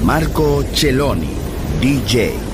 [0.00, 1.34] Marco Celloni,
[1.80, 2.47] DJ.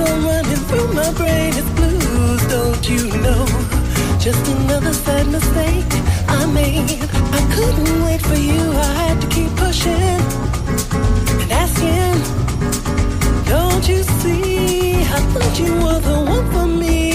[0.00, 3.44] all running through my brain is blues, don't you know?
[4.18, 5.92] Just another sad mistake
[6.28, 7.02] I made.
[7.38, 10.20] I couldn't wait for you, I had to keep pushing
[11.42, 12.16] and asking.
[13.44, 14.96] Don't you see?
[15.16, 17.13] I thought you were the one for me.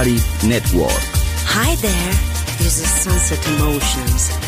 [0.00, 1.02] Balearic Network.
[1.44, 2.12] Hi there,
[2.56, 4.39] this is Sunset Emotions.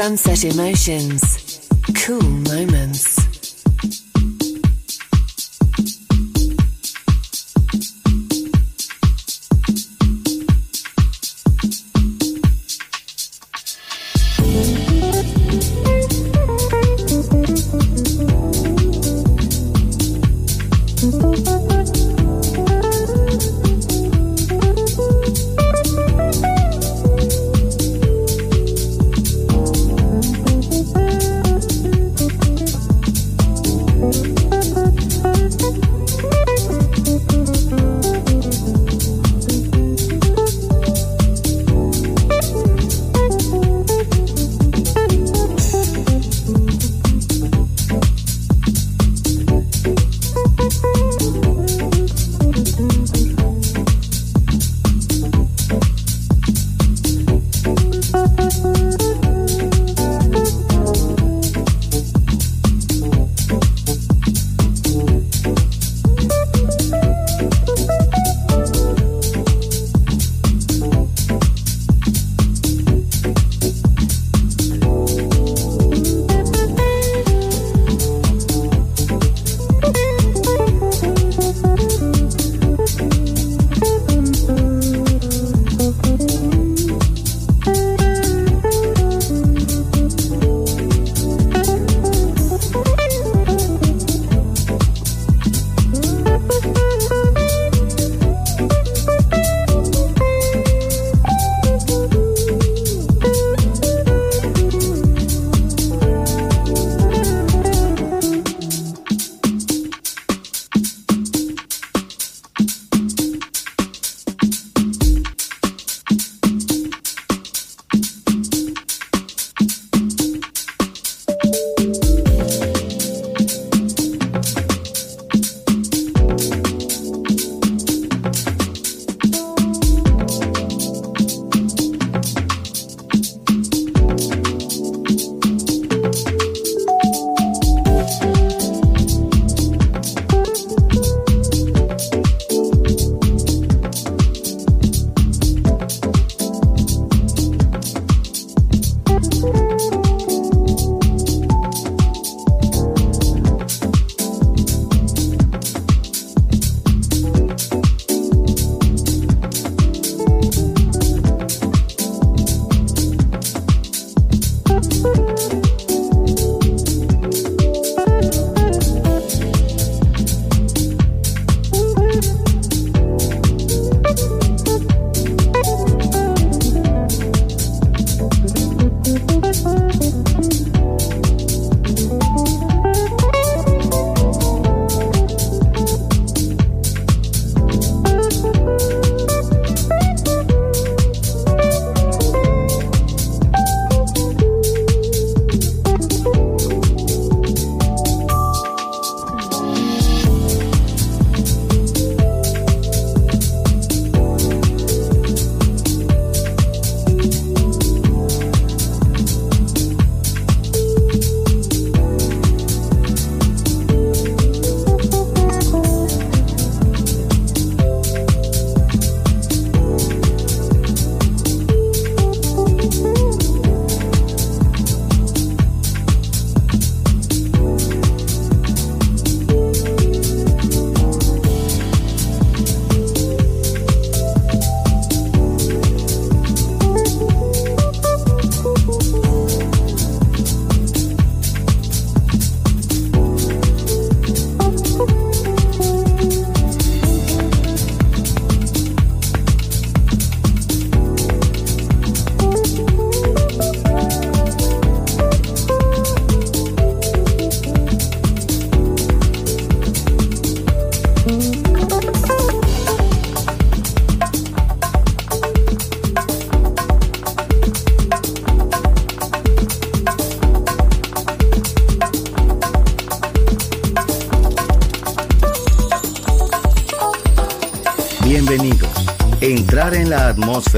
[0.00, 1.29] Sunset Emotions.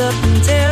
[0.00, 0.71] Up until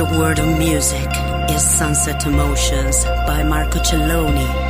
[0.00, 1.10] The word of music
[1.50, 4.69] is Sunset Emotions by Marco Celloni.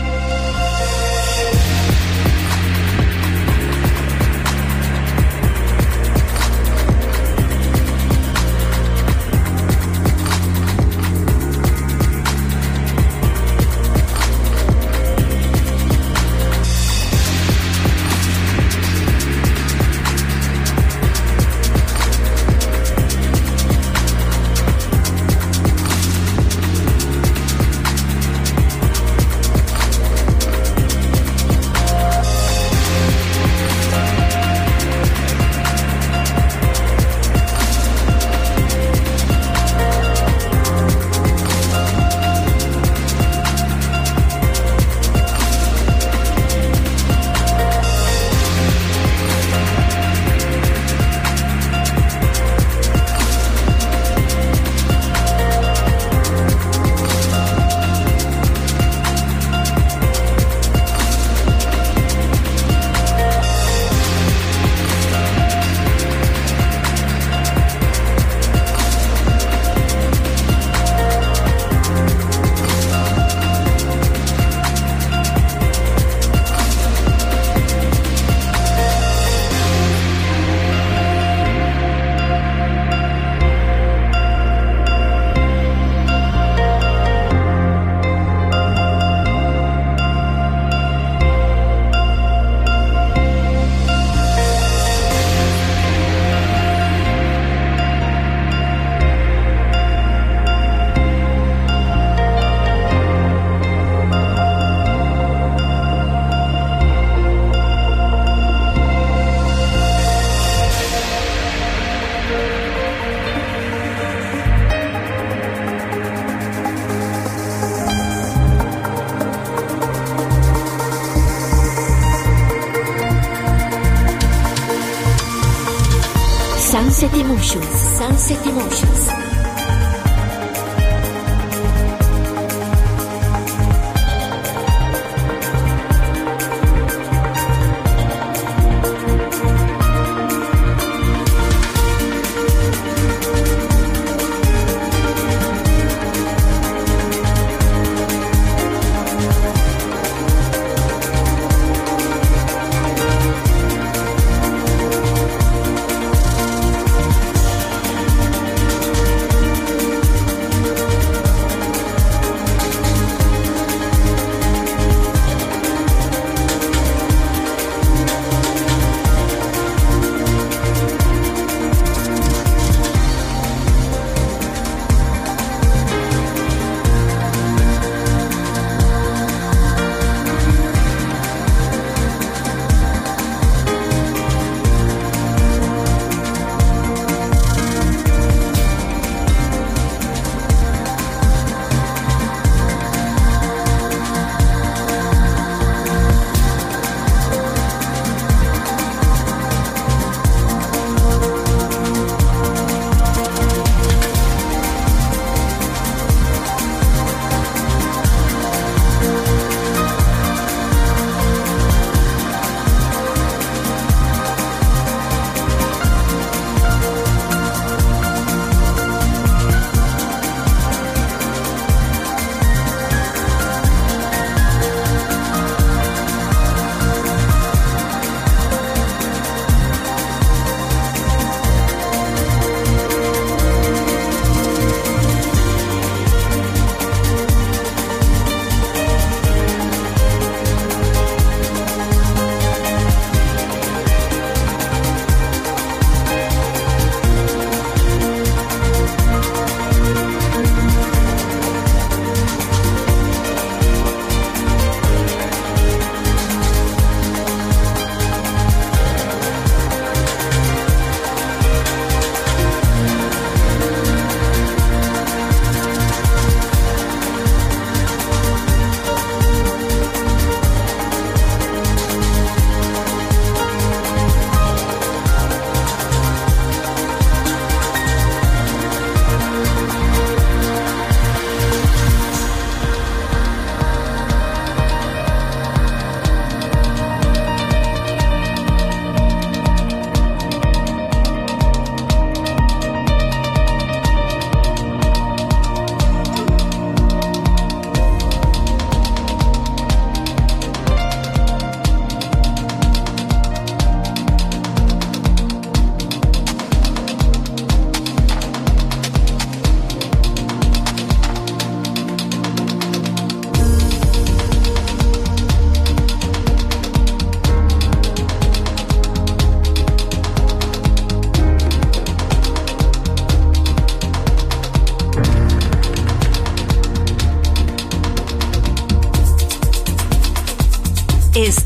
[128.51, 128.90] Sunset